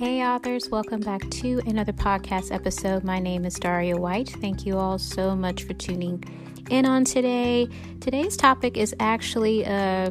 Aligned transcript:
Hey, 0.00 0.24
authors, 0.24 0.70
welcome 0.70 1.02
back 1.02 1.28
to 1.28 1.60
another 1.66 1.92
podcast 1.92 2.54
episode. 2.54 3.04
My 3.04 3.18
name 3.18 3.44
is 3.44 3.56
Daria 3.56 3.98
White. 3.98 4.30
Thank 4.30 4.64
you 4.64 4.78
all 4.78 4.96
so 4.96 5.36
much 5.36 5.64
for 5.64 5.74
tuning 5.74 6.24
in 6.70 6.86
on 6.86 7.04
today. 7.04 7.68
Today's 8.00 8.34
topic 8.34 8.78
is 8.78 8.94
actually 8.98 9.62
a 9.64 10.10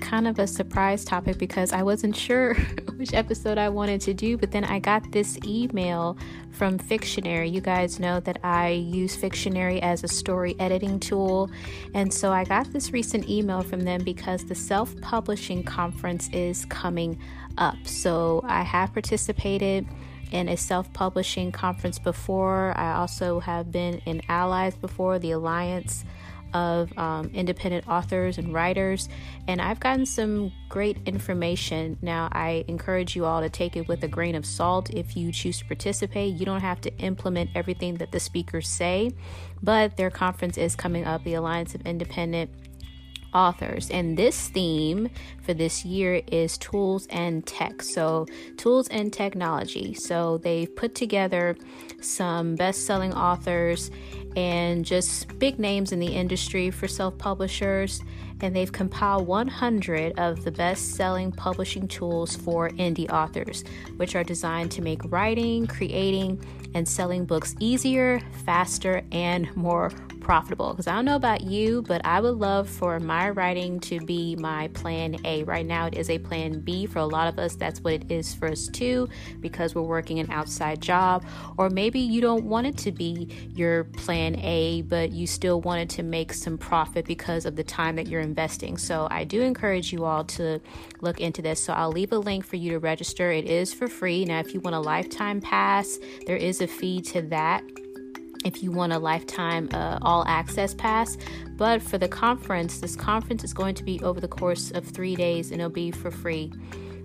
kind 0.00 0.26
of 0.26 0.38
a 0.38 0.46
surprise 0.46 1.04
topic 1.04 1.38
because 1.38 1.72
I 1.72 1.82
wasn't 1.82 2.16
sure 2.16 2.54
which 2.96 3.14
episode 3.14 3.58
I 3.58 3.68
wanted 3.68 4.00
to 4.02 4.14
do, 4.14 4.36
but 4.36 4.50
then 4.50 4.64
I 4.64 4.78
got 4.78 5.12
this 5.12 5.38
email 5.44 6.16
from 6.50 6.78
Fictionary. 6.78 7.50
You 7.50 7.60
guys 7.60 8.00
know 8.00 8.20
that 8.20 8.38
I 8.42 8.70
use 8.70 9.14
Fictionary 9.14 9.80
as 9.80 10.02
a 10.02 10.08
story 10.08 10.56
editing 10.58 10.98
tool, 10.98 11.50
and 11.94 12.12
so 12.12 12.32
I 12.32 12.44
got 12.44 12.72
this 12.72 12.92
recent 12.92 13.28
email 13.28 13.62
from 13.62 13.80
them 13.80 14.02
because 14.02 14.44
the 14.44 14.54
self 14.54 14.98
publishing 15.00 15.62
conference 15.62 16.28
is 16.32 16.64
coming 16.66 17.18
up. 17.58 17.76
So 17.84 18.42
I 18.44 18.62
have 18.62 18.92
participated 18.92 19.86
in 20.32 20.48
a 20.48 20.56
self 20.56 20.92
publishing 20.92 21.52
conference 21.52 21.98
before. 21.98 22.72
I 22.76 22.94
also 22.94 23.40
have 23.40 23.70
been 23.70 24.00
in 24.06 24.22
Allies 24.28 24.74
before, 24.76 25.18
the 25.18 25.32
Alliance 25.32 26.04
of 26.54 26.96
um, 26.98 27.30
independent 27.34 27.88
authors 27.88 28.38
and 28.38 28.52
writers, 28.52 29.08
and 29.48 29.60
I've 29.60 29.80
gotten 29.80 30.06
some 30.06 30.52
great 30.68 30.98
information. 31.06 31.98
Now, 32.02 32.28
I 32.32 32.64
encourage 32.68 33.16
you 33.16 33.24
all 33.24 33.40
to 33.40 33.50
take 33.50 33.76
it 33.76 33.88
with 33.88 34.02
a 34.04 34.08
grain 34.08 34.34
of 34.34 34.44
salt 34.46 34.90
if 34.90 35.16
you 35.16 35.32
choose 35.32 35.58
to 35.58 35.64
participate. 35.64 36.34
You 36.34 36.46
don't 36.46 36.60
have 36.60 36.80
to 36.82 36.96
implement 36.98 37.50
everything 37.54 37.94
that 37.96 38.12
the 38.12 38.20
speakers 38.20 38.68
say, 38.68 39.12
but 39.62 39.96
their 39.96 40.10
conference 40.10 40.58
is 40.58 40.76
coming 40.76 41.04
up, 41.04 41.24
the 41.24 41.34
Alliance 41.34 41.74
of 41.74 41.82
Independent 41.82 42.50
authors. 43.34 43.90
And 43.90 44.16
this 44.16 44.48
theme 44.48 45.08
for 45.42 45.54
this 45.54 45.84
year 45.84 46.22
is 46.26 46.58
tools 46.58 47.06
and 47.10 47.46
tech. 47.46 47.82
So, 47.82 48.26
tools 48.56 48.88
and 48.88 49.12
technology. 49.12 49.94
So, 49.94 50.38
they've 50.38 50.74
put 50.74 50.94
together 50.94 51.56
some 52.00 52.56
best 52.56 52.86
selling 52.86 53.14
authors 53.14 53.90
and 54.36 54.84
just 54.84 55.38
big 55.38 55.58
names 55.58 55.92
in 55.92 55.98
the 55.98 56.14
industry 56.14 56.70
for 56.70 56.88
self 56.88 57.16
publishers. 57.18 58.02
And 58.42 58.56
they've 58.56 58.72
compiled 58.72 59.26
100 59.26 60.18
of 60.18 60.44
the 60.44 60.50
best 60.50 60.94
selling 60.94 61.30
publishing 61.32 61.86
tools 61.88 62.36
for 62.36 62.70
indie 62.70 63.10
authors, 63.10 63.64
which 63.96 64.16
are 64.16 64.24
designed 64.24 64.70
to 64.72 64.82
make 64.82 65.00
writing, 65.12 65.66
creating, 65.66 66.42
and 66.74 66.88
selling 66.88 67.24
books 67.24 67.54
easier, 67.58 68.20
faster, 68.44 69.02
and 69.12 69.54
more 69.56 69.90
profitable. 70.20 70.70
Because 70.70 70.86
I 70.86 70.94
don't 70.94 71.04
know 71.04 71.16
about 71.16 71.40
you, 71.40 71.82
but 71.82 72.00
I 72.04 72.20
would 72.20 72.36
love 72.36 72.68
for 72.68 73.00
my 73.00 73.30
writing 73.30 73.80
to 73.80 73.98
be 74.00 74.36
my 74.36 74.68
plan 74.68 75.16
A. 75.24 75.42
Right 75.42 75.66
now, 75.66 75.86
it 75.86 75.94
is 75.94 76.08
a 76.08 76.18
plan 76.18 76.60
B 76.60 76.86
for 76.86 77.00
a 77.00 77.06
lot 77.06 77.26
of 77.26 77.38
us. 77.38 77.56
That's 77.56 77.80
what 77.80 77.94
it 77.94 78.10
is 78.10 78.32
for 78.34 78.48
us 78.48 78.68
too, 78.68 79.08
because 79.40 79.74
we're 79.74 79.82
working 79.82 80.20
an 80.20 80.30
outside 80.30 80.80
job. 80.80 81.24
Or 81.58 81.68
maybe 81.68 81.98
you 81.98 82.20
don't 82.20 82.44
want 82.44 82.68
it 82.68 82.76
to 82.78 82.92
be 82.92 83.50
your 83.54 83.84
plan 83.84 84.36
A, 84.36 84.82
but 84.82 85.10
you 85.10 85.26
still 85.26 85.60
wanted 85.62 85.90
to 85.90 86.02
make 86.04 86.32
some 86.32 86.56
profit 86.56 87.06
because 87.06 87.44
of 87.44 87.56
the 87.56 87.64
time 87.64 87.96
that 87.96 88.06
you're 88.06 88.20
investing. 88.30 88.78
So 88.78 89.08
I 89.10 89.24
do 89.24 89.42
encourage 89.42 89.92
you 89.92 90.04
all 90.04 90.24
to 90.38 90.60
look 91.00 91.20
into 91.20 91.42
this. 91.42 91.58
So 91.64 91.72
I'll 91.72 91.92
leave 91.92 92.12
a 92.12 92.18
link 92.18 92.44
for 92.44 92.56
you 92.56 92.70
to 92.72 92.78
register. 92.78 93.30
It 93.30 93.46
is 93.46 93.74
for 93.74 93.88
free. 93.88 94.24
Now, 94.24 94.38
if 94.40 94.54
you 94.54 94.60
want 94.60 94.76
a 94.76 94.80
lifetime 94.94 95.40
pass, 95.40 95.98
there 96.26 96.36
is 96.36 96.60
a 96.60 96.66
fee 96.66 97.00
to 97.12 97.22
that 97.22 97.62
if 98.44 98.62
you 98.62 98.70
want 98.72 98.92
a 98.92 98.98
lifetime 98.98 99.68
uh, 99.72 99.98
all 100.02 100.24
access 100.26 100.74
pass. 100.74 101.16
But 101.56 101.82
for 101.82 101.98
the 101.98 102.08
conference, 102.08 102.80
this 102.80 102.96
conference 102.96 103.44
is 103.44 103.52
going 103.52 103.74
to 103.74 103.84
be 103.84 104.00
over 104.02 104.20
the 104.20 104.28
course 104.28 104.70
of 104.70 104.84
three 104.86 105.16
days 105.16 105.50
and 105.50 105.60
it'll 105.60 105.70
be 105.70 105.90
for 105.90 106.10
free. 106.10 106.52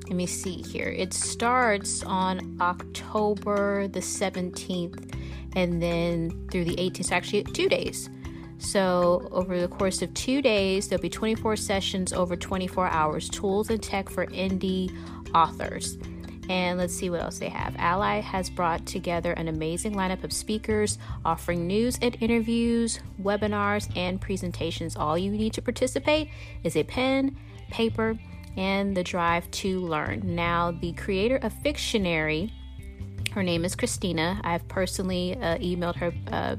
Let 0.07 0.16
me 0.16 0.28
see 0.28 0.61
here. 0.61 0.89
It 0.89 1.13
starts 1.13 2.03
on 2.03 2.57
October 2.61 3.88
the 3.88 4.01
17th 4.01 5.13
and 5.55 5.81
then 5.81 6.47
through 6.51 6.66
the 6.66 6.75
18th, 6.75 7.11
actually, 7.11 7.44
two 7.44 7.67
days. 7.67 8.09
So, 8.57 9.27
over 9.31 9.59
the 9.59 9.67
course 9.67 10.01
of 10.01 10.13
two 10.13 10.41
days, 10.41 10.88
there'll 10.88 11.01
be 11.01 11.09
24 11.09 11.55
sessions 11.57 12.13
over 12.13 12.35
24 12.35 12.88
hours 12.88 13.29
tools 13.29 13.69
and 13.69 13.81
tech 13.81 14.09
for 14.09 14.25
indie 14.27 14.91
authors. 15.33 15.97
And 16.47 16.77
let's 16.77 16.93
see 16.93 17.09
what 17.09 17.21
else 17.21 17.39
they 17.39 17.49
have. 17.49 17.75
ALLi 17.77 18.21
has 18.21 18.49
brought 18.49 18.85
together 18.85 19.33
an 19.33 19.47
amazing 19.47 19.95
lineup 19.95 20.23
of 20.23 20.31
speakers 20.31 20.99
offering 21.23 21.66
news 21.66 21.97
and 22.01 22.16
interviews, 22.21 22.99
webinars, 23.21 23.95
and 23.97 24.21
presentations. 24.21 24.95
All 24.95 25.17
you 25.17 25.31
need 25.31 25.53
to 25.53 25.61
participate 25.61 26.29
is 26.63 26.75
a 26.75 26.83
pen, 26.83 27.35
paper, 27.72 28.17
and 28.57 28.95
the 28.95 29.03
drive 29.03 29.49
to 29.51 29.79
learn. 29.79 30.22
Now, 30.23 30.72
the 30.72 30.93
creator 30.93 31.37
of 31.37 31.51
Fictionary, 31.63 32.53
her 33.31 33.43
name 33.43 33.66
is 33.66 33.75
Kristina. 33.75 34.39
I've 34.43 34.67
personally 34.67 35.35
uh, 35.35 35.57
emailed 35.57 35.95
her. 35.95 36.13
Uh, 36.31 36.55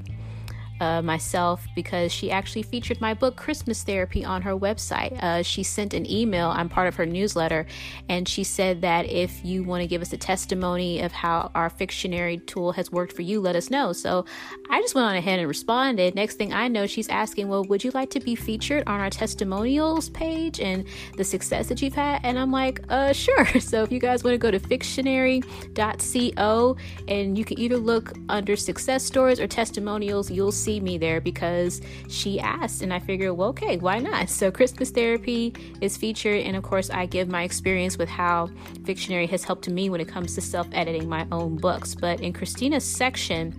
uh, 0.81 1.03
myself 1.03 1.67
because 1.75 2.13
she 2.13 2.31
actually 2.31 2.63
featured 2.63 3.01
my 3.01 3.15
book 3.15 3.37
Christmas 3.37 3.83
Therapy 3.83 4.25
on 4.25 4.43
her 4.43 4.57
website. 4.57 5.13
Uh, 5.23 5.43
she 5.43 5.63
sent 5.63 5.95
an 5.95 6.11
email, 6.11 6.49
I'm 6.49 6.69
part 6.69 6.89
of 6.89 6.97
her 6.97 7.07
newsletter, 7.07 7.67
and 8.09 8.29
she 8.29 8.45
said 8.45 8.83
that 8.83 9.07
if 9.07 9.45
you 9.45 9.63
want 9.63 9.83
to 9.83 9.87
give 9.87 10.03
us 10.03 10.13
a 10.13 10.17
testimony 10.17 11.01
of 11.01 11.13
how 11.13 11.51
our 11.55 11.71
Fictionary 11.71 12.39
tool 12.39 12.73
has 12.73 12.91
worked 12.91 13.13
for 13.13 13.23
you, 13.23 13.41
let 13.41 13.57
us 13.57 13.71
know. 13.71 13.93
So 13.93 14.25
I 14.71 14.81
just 14.81 14.95
went 14.95 15.07
on 15.07 15.17
ahead 15.17 15.39
and 15.39 15.49
responded. 15.49 16.15
Next 16.15 16.37
thing 16.37 16.53
I 16.53 16.69
know, 16.69 16.87
she's 16.87 17.09
asking, 17.09 17.49
Well, 17.49 17.65
would 17.65 17.85
you 17.85 17.91
like 17.93 18.11
to 18.11 18.21
be 18.21 18.35
featured 18.35 18.85
on 18.87 19.01
our 19.01 19.11
testimonials 19.11 20.11
page 20.11 20.61
and 20.61 20.87
the 21.17 21.25
success 21.25 21.69
that 21.69 21.83
you've 21.83 21.95
had? 21.95 22.21
And 22.25 22.39
I'm 22.39 22.53
like, 22.53 22.81
uh, 22.89 23.13
Sure. 23.13 23.47
So 23.67 23.83
if 23.83 23.91
you 23.91 23.99
guys 23.99 24.23
want 24.23 24.35
to 24.35 24.39
go 24.39 24.51
to 24.51 24.61
fictionary.co 24.61 26.77
and 27.09 27.37
you 27.37 27.45
can 27.45 27.59
either 27.59 27.77
look 27.77 28.13
under 28.29 28.55
success 28.55 29.05
stories 29.05 29.41
or 29.41 29.47
testimonials, 29.47 30.31
you'll 30.31 30.53
see 30.53 30.66
see 30.66 30.81
me 30.81 30.99
there 30.99 31.21
because 31.21 31.81
she 32.09 32.41
asked, 32.41 32.82
and 32.82 32.93
I 32.93 32.99
figured, 32.99 33.37
well, 33.37 33.50
okay, 33.50 33.77
why 33.77 34.00
not? 34.00 34.28
So, 34.28 34.50
Christmas 34.50 34.91
Therapy 34.91 35.54
is 35.81 35.97
featured, 35.97 36.41
and 36.43 36.56
of 36.56 36.65
course, 36.65 36.91
I 36.91 37.06
give 37.06 37.28
my 37.28 37.44
experience 37.44 37.97
with 37.97 38.09
how 38.09 38.50
Fictionary 38.84 39.28
has 39.28 39.44
helped 39.44 39.69
me 39.69 39.88
when 39.91 40.00
it 40.00 40.09
comes 40.09 40.34
to 40.34 40.41
self 40.41 40.66
editing 40.72 41.09
my 41.09 41.25
own 41.31 41.56
books. 41.56 41.94
But 41.94 42.21
in 42.21 42.32
Kristina's 42.32 42.84
section, 42.84 43.54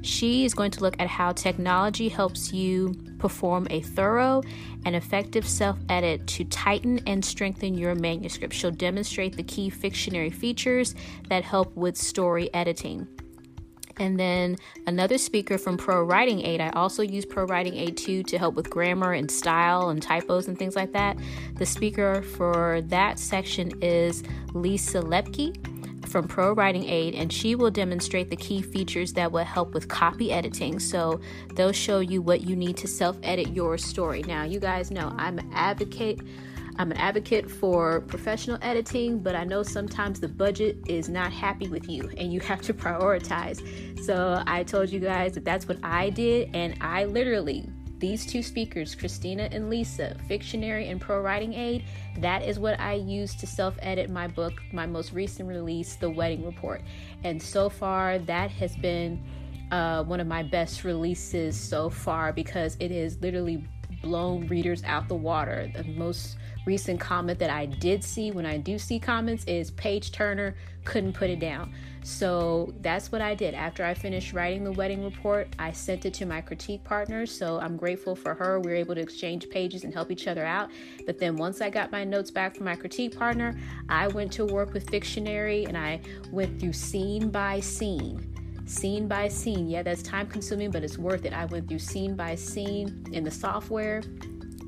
she 0.00 0.46
is 0.46 0.54
going 0.54 0.70
to 0.70 0.80
look 0.80 0.96
at 0.98 1.06
how 1.06 1.32
technology 1.32 2.08
helps 2.08 2.50
you 2.50 2.94
perform 3.18 3.66
a 3.68 3.82
thorough 3.82 4.42
and 4.86 4.96
effective 4.96 5.46
self 5.46 5.76
edit 5.90 6.26
to 6.28 6.44
tighten 6.44 7.00
and 7.06 7.22
strengthen 7.22 7.76
your 7.76 7.94
manuscript. 7.94 8.54
She'll 8.54 8.70
demonstrate 8.70 9.36
the 9.36 9.42
key 9.42 9.68
Fictionary 9.68 10.30
features 10.30 10.94
that 11.28 11.44
help 11.44 11.76
with 11.76 11.94
story 11.98 12.48
editing. 12.54 13.06
And 13.98 14.18
then 14.18 14.56
another 14.86 15.18
speaker 15.18 15.58
from 15.58 15.76
Pro 15.76 16.02
Writing 16.02 16.44
Aid. 16.44 16.60
I 16.60 16.70
also 16.70 17.02
use 17.02 17.24
Pro 17.24 17.44
Writing 17.44 17.74
Aid 17.74 17.96
too 17.96 18.22
to 18.24 18.38
help 18.38 18.54
with 18.54 18.70
grammar 18.70 19.12
and 19.12 19.30
style 19.30 19.88
and 19.90 20.02
typos 20.02 20.48
and 20.48 20.58
things 20.58 20.76
like 20.76 20.92
that. 20.92 21.16
The 21.56 21.66
speaker 21.66 22.22
for 22.22 22.80
that 22.82 23.18
section 23.18 23.72
is 23.82 24.22
Lisa 24.54 25.00
Lepki 25.00 25.56
from 26.08 26.26
Pro 26.26 26.52
Writing 26.52 26.84
Aid, 26.88 27.14
and 27.14 27.32
she 27.32 27.54
will 27.54 27.70
demonstrate 27.70 28.30
the 28.30 28.36
key 28.36 28.62
features 28.62 29.12
that 29.12 29.30
will 29.30 29.44
help 29.44 29.74
with 29.74 29.88
copy 29.88 30.32
editing. 30.32 30.78
So 30.78 31.20
they'll 31.54 31.72
show 31.72 32.00
you 32.00 32.22
what 32.22 32.42
you 32.42 32.56
need 32.56 32.76
to 32.78 32.88
self 32.88 33.16
edit 33.22 33.54
your 33.54 33.78
story. 33.78 34.22
Now, 34.22 34.44
you 34.44 34.58
guys 34.58 34.90
know 34.90 35.14
I'm 35.18 35.38
advocate 35.52 36.20
I'm 36.78 36.92
an 36.92 36.96
advocate 36.96 37.50
for 37.50 38.02
professional 38.02 38.56
editing, 38.62 39.18
but 39.18 39.34
I 39.34 39.42
know 39.42 39.64
sometimes 39.64 40.20
the 40.20 40.28
budget 40.28 40.78
is 40.86 41.08
not 41.08 41.32
happy 41.32 41.68
with 41.68 41.88
you 41.88 42.08
and 42.16 42.32
you 42.32 42.38
have 42.40 42.62
to 42.62 42.74
prioritize. 42.74 43.60
So 44.04 44.42
I 44.46 44.62
told 44.62 44.90
you 44.90 45.00
guys 45.00 45.32
that 45.32 45.44
that's 45.44 45.66
what 45.66 45.78
I 45.82 46.10
did, 46.10 46.54
and 46.54 46.76
I 46.80 47.04
literally 47.04 47.68
these 47.98 48.24
two 48.24 48.44
speakers, 48.44 48.94
Kristina 48.94 49.52
and 49.52 49.68
Lisa, 49.68 50.16
Fictionary 50.28 50.88
and 50.88 51.00
Pro 51.00 51.20
Writing 51.20 51.52
Aid, 51.54 51.84
that 52.18 52.42
is 52.42 52.58
what 52.60 52.78
I 52.78 52.94
use 52.94 53.34
to 53.36 53.46
self 53.46 53.76
edit 53.80 54.08
my 54.08 54.28
book, 54.28 54.62
my 54.72 54.86
most 54.86 55.12
recent 55.12 55.48
release, 55.48 55.96
The 55.96 56.08
Wedding 56.08 56.44
Report. 56.44 56.82
And 57.24 57.42
so 57.42 57.68
far, 57.68 58.20
that 58.20 58.52
has 58.52 58.76
been 58.76 59.20
uh, 59.72 60.04
one 60.04 60.20
of 60.20 60.28
my 60.28 60.44
best 60.44 60.84
releases 60.84 61.58
so 61.58 61.90
far 61.90 62.32
because 62.32 62.76
it 62.78 62.92
is 62.92 63.20
literally 63.20 63.66
blown 64.02 64.46
readers 64.46 64.82
out 64.84 65.08
the 65.08 65.14
water. 65.14 65.70
The 65.74 65.84
most 65.84 66.36
recent 66.66 67.00
comment 67.00 67.38
that 67.38 67.50
I 67.50 67.66
did 67.66 68.04
see 68.04 68.30
when 68.30 68.44
I 68.44 68.58
do 68.58 68.78
see 68.78 68.98
comments 68.98 69.44
is 69.44 69.70
page 69.70 70.12
turner 70.12 70.54
couldn't 70.84 71.14
put 71.14 71.30
it 71.30 71.38
down. 71.38 71.72
So 72.02 72.72
that's 72.80 73.10
what 73.10 73.20
I 73.20 73.34
did. 73.34 73.54
After 73.54 73.84
I 73.84 73.94
finished 73.94 74.32
writing 74.32 74.64
the 74.64 74.72
wedding 74.72 75.04
report, 75.04 75.48
I 75.58 75.72
sent 75.72 76.06
it 76.06 76.14
to 76.14 76.26
my 76.26 76.40
critique 76.40 76.84
partner. 76.84 77.26
So 77.26 77.58
I'm 77.58 77.76
grateful 77.76 78.14
for 78.14 78.34
her. 78.34 78.60
We 78.60 78.70
were 78.70 78.76
able 78.76 78.94
to 78.94 79.00
exchange 79.00 79.48
pages 79.50 79.84
and 79.84 79.92
help 79.92 80.10
each 80.10 80.26
other 80.26 80.44
out. 80.44 80.70
But 81.06 81.18
then 81.18 81.36
once 81.36 81.60
I 81.60 81.70
got 81.70 81.90
my 81.90 82.04
notes 82.04 82.30
back 82.30 82.56
from 82.56 82.64
my 82.64 82.76
critique 82.76 83.16
partner, 83.16 83.58
I 83.88 84.08
went 84.08 84.32
to 84.32 84.44
work 84.46 84.72
with 84.72 84.88
Fictionary 84.88 85.64
and 85.64 85.76
I 85.76 86.00
went 86.30 86.60
through 86.60 86.72
scene 86.72 87.30
by 87.30 87.60
scene 87.60 88.37
scene 88.68 89.08
by 89.08 89.28
scene. 89.28 89.68
Yeah, 89.68 89.82
that's 89.82 90.02
time 90.02 90.26
consuming, 90.26 90.70
but 90.70 90.84
it's 90.84 90.98
worth 90.98 91.24
it. 91.24 91.32
I 91.32 91.46
went 91.46 91.68
through 91.68 91.78
scene 91.78 92.14
by 92.14 92.34
scene 92.34 93.04
in 93.12 93.24
the 93.24 93.30
software 93.30 94.02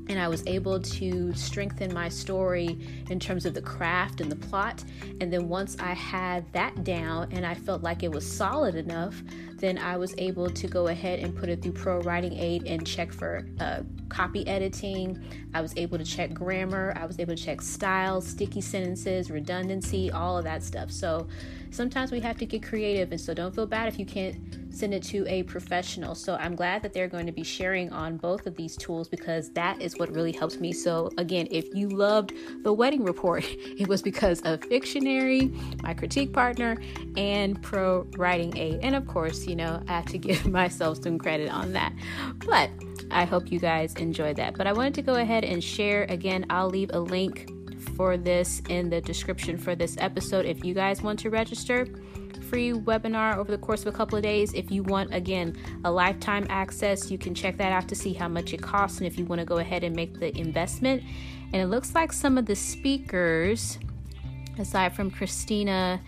and 0.07 0.19
I 0.19 0.27
was 0.27 0.45
able 0.47 0.79
to 0.79 1.33
strengthen 1.33 1.93
my 1.93 2.09
story 2.09 2.77
in 3.09 3.19
terms 3.19 3.45
of 3.45 3.53
the 3.53 3.61
craft 3.61 4.21
and 4.21 4.31
the 4.31 4.35
plot. 4.35 4.83
And 5.19 5.31
then 5.31 5.47
once 5.47 5.77
I 5.79 5.93
had 5.93 6.51
that 6.53 6.83
down 6.83 7.31
and 7.31 7.45
I 7.45 7.53
felt 7.53 7.81
like 7.81 8.03
it 8.03 8.11
was 8.11 8.29
solid 8.29 8.75
enough, 8.75 9.21
then 9.57 9.77
I 9.77 9.95
was 9.95 10.15
able 10.17 10.49
to 10.49 10.67
go 10.67 10.87
ahead 10.87 11.19
and 11.19 11.35
put 11.35 11.47
it 11.47 11.61
through 11.61 11.73
Pro 11.73 12.01
Writing 12.01 12.33
Aid 12.33 12.65
and 12.65 12.85
check 12.85 13.13
for 13.13 13.45
uh, 13.59 13.81
copy 14.09 14.45
editing. 14.47 15.23
I 15.53 15.61
was 15.61 15.73
able 15.77 15.97
to 15.97 16.03
check 16.03 16.33
grammar. 16.33 16.93
I 16.97 17.05
was 17.05 17.19
able 17.19 17.35
to 17.35 17.41
check 17.41 17.61
style, 17.61 18.21
sticky 18.21 18.61
sentences, 18.61 19.29
redundancy, 19.29 20.11
all 20.11 20.37
of 20.37 20.43
that 20.45 20.63
stuff. 20.63 20.91
So 20.91 21.27
sometimes 21.69 22.11
we 22.11 22.19
have 22.21 22.37
to 22.37 22.45
get 22.45 22.63
creative, 22.63 23.11
and 23.11 23.21
so 23.21 23.33
don't 23.33 23.53
feel 23.53 23.67
bad 23.67 23.87
if 23.87 23.99
you 23.99 24.05
can't 24.05 24.60
send 24.71 24.93
it 24.93 25.03
to 25.03 25.25
a 25.27 25.43
professional. 25.43 26.15
So 26.15 26.35
I'm 26.35 26.55
glad 26.55 26.81
that 26.83 26.93
they're 26.93 27.07
going 27.07 27.25
to 27.25 27.31
be 27.31 27.43
sharing 27.43 27.91
on 27.91 28.17
both 28.17 28.47
of 28.47 28.55
these 28.55 28.75
tools 28.77 29.07
because 29.07 29.51
that 29.51 29.81
is 29.81 29.97
what 29.97 30.11
really 30.13 30.31
helps 30.31 30.59
me. 30.59 30.71
So 30.73 31.11
again, 31.17 31.47
if 31.51 31.73
you 31.73 31.89
loved 31.89 32.33
the 32.63 32.73
wedding 32.73 33.03
report, 33.03 33.45
it 33.47 33.87
was 33.87 34.01
because 34.01 34.41
of 34.41 34.61
Fictionary, 34.61 35.51
my 35.83 35.93
critique 35.93 36.33
partner, 36.33 36.77
and 37.17 37.61
Pro 37.61 38.07
Writing 38.17 38.55
Aid. 38.57 38.79
And 38.81 38.95
of 38.95 39.07
course, 39.07 39.45
you 39.47 39.55
know, 39.55 39.83
I 39.87 39.93
have 39.93 40.05
to 40.07 40.17
give 40.17 40.45
myself 40.47 41.03
some 41.03 41.17
credit 41.17 41.49
on 41.51 41.73
that. 41.73 41.93
But 42.45 42.69
I 43.11 43.25
hope 43.25 43.51
you 43.51 43.59
guys 43.59 43.93
enjoyed 43.95 44.37
that. 44.37 44.57
But 44.57 44.67
I 44.67 44.73
wanted 44.73 44.93
to 44.95 45.01
go 45.01 45.15
ahead 45.15 45.43
and 45.43 45.63
share 45.63 46.03
again, 46.09 46.45
I'll 46.49 46.69
leave 46.69 46.91
a 46.93 46.99
link 46.99 47.49
for 47.81 48.17
this 48.17 48.61
in 48.69 48.89
the 48.89 49.01
description 49.01 49.57
for 49.57 49.75
this 49.75 49.95
episode 49.99 50.45
if 50.45 50.63
you 50.63 50.73
guys 50.73 51.01
want 51.01 51.19
to 51.19 51.29
register 51.29 51.87
free 52.51 52.73
webinar 52.73 53.37
over 53.37 53.49
the 53.49 53.57
course 53.57 53.81
of 53.81 53.87
a 53.87 53.97
couple 53.97 54.17
of 54.17 54.23
days. 54.23 54.53
If 54.53 54.69
you 54.71 54.83
want, 54.83 55.13
again, 55.13 55.55
a 55.85 55.91
lifetime 55.91 56.45
access, 56.49 57.09
you 57.09 57.17
can 57.17 57.33
check 57.33 57.55
that 57.57 57.71
out 57.71 57.87
to 57.87 57.95
see 57.95 58.11
how 58.11 58.27
much 58.27 58.53
it 58.53 58.61
costs 58.61 58.97
and 58.97 59.07
if 59.07 59.17
you 59.17 59.23
want 59.23 59.39
to 59.39 59.45
go 59.45 59.59
ahead 59.59 59.85
and 59.85 59.95
make 59.95 60.19
the 60.19 60.37
investment. 60.37 61.01
And 61.53 61.61
it 61.61 61.67
looks 61.67 61.95
like 61.95 62.11
some 62.11 62.37
of 62.37 62.45
the 62.45 62.55
speakers, 62.55 63.79
aside 64.59 64.93
from 64.93 65.09
Kristina 65.09 66.01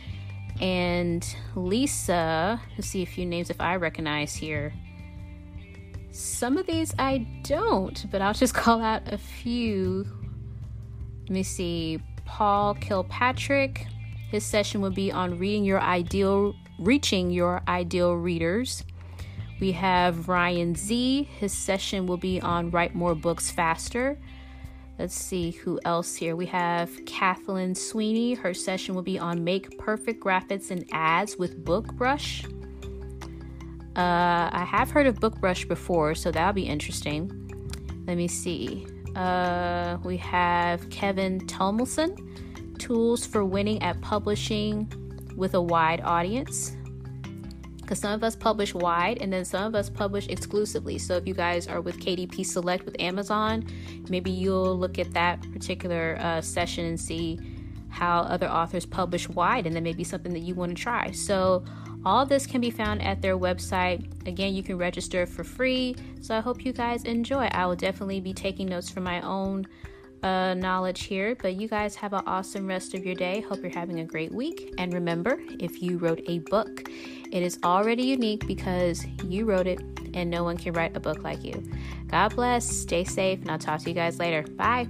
and 0.60 1.26
Lisa, 1.56 2.62
let's 2.72 2.88
see 2.88 3.04
a 3.04 3.08
few 3.08 3.26
names 3.26 3.50
if 3.50 3.62
I 3.62 3.78
recognize 3.78 4.36
here. 4.36 4.74
Some 6.12 6.58
of 6.58 6.68
these 6.68 6.94
I 7.00 7.26
don't, 7.44 8.06
but 8.12 8.22
I'll 8.22 8.34
just 8.34 8.54
call 8.64 8.82
out 8.82 9.02
a 9.14 9.18
few. 9.18 10.06
Let 11.24 11.30
me 11.30 11.44
see. 11.44 12.00
Paul 12.26 12.76
Kilpatrick, 12.76 13.86
his 14.30 14.46
session 14.46 14.82
will 14.82 14.92
be 14.92 15.12
on 15.12 15.38
reading 15.38 15.66
your 15.66 15.82
ideal, 15.82 16.56
reaching 16.80 17.32
your 17.32 17.62
ideal 17.68 18.14
readers. 18.14 18.84
We 19.60 19.72
have 19.74 20.28
Ryan 20.28 20.76
Z. 20.76 21.30
His 21.40 21.54
session 21.54 22.06
will 22.08 22.18
be 22.18 22.42
on 22.42 22.72
write 22.72 22.96
more 22.96 23.16
books 23.16 23.52
faster. 23.52 24.18
Let's 25.00 25.16
see 25.16 25.52
who 25.52 25.80
else 25.86 26.16
here. 26.16 26.36
We 26.36 26.46
have 26.48 27.06
Kathleen 27.06 27.74
Sweeney. 27.76 28.36
Her 28.36 28.54
session 28.54 28.94
will 28.94 29.04
be 29.04 29.18
on 29.18 29.44
make 29.44 29.78
perfect 29.78 30.24
graphics 30.24 30.72
and 30.72 30.86
ads 30.92 31.38
with 31.38 31.64
BookBrush. 31.66 32.46
Uh, 33.96 34.50
I 34.52 34.66
have 34.68 34.92
heard 34.92 35.08
of 35.08 35.20
BookBrush 35.20 35.68
before, 35.68 36.16
so 36.16 36.32
that'll 36.32 36.54
be 36.54 36.64
interesting. 36.66 37.32
Let 38.08 38.18
me 38.18 38.28
see. 38.28 38.88
Uh, 39.16 39.98
we 40.04 40.18
have 40.18 40.90
Kevin 40.90 41.40
Tumlinson 41.42 42.80
tools 42.80 43.26
for 43.26 43.46
winning 43.46 43.82
at 43.82 44.00
publishing 44.02 44.92
with 45.36 45.54
a 45.54 45.62
wide 45.62 46.02
audience. 46.02 46.76
Because 47.78 48.00
some 48.00 48.14
of 48.14 48.24
us 48.24 48.36
publish 48.36 48.74
wide 48.74 49.22
and 49.22 49.32
then 49.32 49.44
some 49.44 49.66
of 49.66 49.76
us 49.76 49.90
publish 49.90 50.28
exclusively. 50.30 50.98
So 50.98 51.16
if 51.16 51.28
you 51.28 51.34
guys 51.34 51.68
are 51.68 51.82
with 51.82 52.00
KDP 52.00 52.46
Select 52.46 52.86
with 52.86 52.96
Amazon, 53.00 53.66
maybe 54.10 54.32
you'll 54.32 54.78
look 54.78 55.00
at 55.00 55.14
that 55.14 55.42
particular 55.52 56.18
uh, 56.20 56.42
session 56.42 56.86
and 56.86 57.00
see 57.00 57.40
how 57.90 58.22
other 58.22 58.48
authors 58.48 58.86
publish 58.86 59.30
wide, 59.30 59.68
and 59.68 59.76
then 59.76 59.84
maybe 59.84 60.04
something 60.04 60.34
that 60.34 60.40
you 60.40 60.56
want 60.56 60.76
to 60.76 60.82
try. 60.82 61.12
So 61.12 61.64
all 62.06 62.26
this 62.26 62.46
can 62.46 62.62
be 62.62 62.72
found 62.72 63.02
at 63.02 63.22
their 63.22 63.38
website. 63.38 64.06
Again, 64.28 64.54
you 64.54 64.64
can 64.64 64.78
register 64.78 65.26
for 65.26 65.44
free. 65.44 65.96
So 66.22 66.36
I 66.36 66.40
hope 66.40 66.66
you 66.66 66.74
guys 66.74 67.04
enjoy. 67.04 67.48
I 67.52 67.66
will 67.66 67.76
definitely 67.76 68.20
be 68.20 68.34
taking 68.34 68.68
notes 68.68 68.90
for 68.90 69.02
my 69.02 69.22
own 69.22 69.66
uh, 70.24 70.54
knowledge 70.54 71.04
here, 71.04 71.36
but 71.42 71.56
you 71.56 71.68
guys 71.68 71.96
have 71.96 72.14
an 72.14 72.24
awesome 72.26 72.66
rest 72.66 72.94
of 72.94 73.06
your 73.06 73.16
day. 73.16 73.42
Hope 73.42 73.62
you're 73.62 73.70
having 73.70 74.00
a 74.00 74.06
great 74.06 74.34
week. 74.34 74.74
And 74.78 74.94
remember, 74.94 75.40
if 75.60 75.82
you 75.82 75.98
wrote 75.98 76.22
a 76.28 76.40
book, 76.40 76.90
it 77.32 77.44
is 77.44 77.60
already 77.64 78.04
unique 78.04 78.48
because 78.48 79.06
you 79.26 79.46
wrote 79.46 79.68
it 79.68 79.82
and 80.14 80.30
no 80.30 80.44
one 80.44 80.58
can 80.58 80.74
write 80.74 80.96
a 80.96 81.00
book 81.00 81.24
like 81.24 81.44
you. 81.44 81.64
God 82.08 82.36
bless, 82.36 82.66
stay 82.66 83.04
safe, 83.04 83.42
and 83.42 83.52
I'll 83.52 83.60
talk 83.60 83.82
to 83.82 83.90
you 83.90 83.96
guys 83.96 84.20
later. 84.20 84.44
Bye. 84.44 84.88